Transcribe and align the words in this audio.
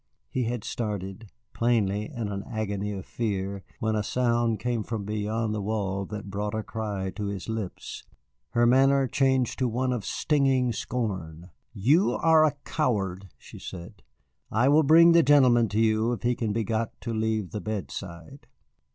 He 0.31 0.45
had 0.45 0.63
started, 0.63 1.29
plainly 1.53 2.09
in 2.09 2.27
an 2.27 2.43
agony 2.49 2.91
of 2.91 3.05
fear, 3.05 3.61
when 3.79 3.95
a 3.95 4.01
sound 4.01 4.59
came 4.59 4.81
from 4.81 5.05
beyond 5.05 5.53
the 5.53 5.61
wall 5.61 6.05
that 6.07 6.31
brought 6.31 6.55
a 6.55 6.63
cry 6.63 7.11
to 7.11 7.25
his 7.27 7.47
lips. 7.47 8.03
Her 8.49 8.65
manner 8.65 9.07
changed 9.07 9.59
to 9.59 9.67
one 9.67 9.93
of 9.93 10.03
stinging 10.03 10.71
scorn. 10.73 11.51
"You 11.71 12.13
are 12.13 12.43
a 12.43 12.55
coward," 12.65 13.29
she 13.37 13.59
said. 13.59 14.01
"I 14.49 14.69
will 14.69 14.81
bring 14.81 15.11
the 15.11 15.21
gentleman 15.21 15.69
to 15.69 15.79
you 15.79 16.13
if 16.13 16.23
he 16.23 16.33
can 16.33 16.51
be 16.51 16.63
got 16.63 16.99
to 17.01 17.13
leave 17.13 17.51
the 17.51 17.61
bedside." 17.61 18.47